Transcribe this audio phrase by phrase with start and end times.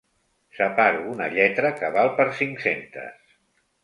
[0.59, 3.37] Separo una lletra que val per cinc-centes.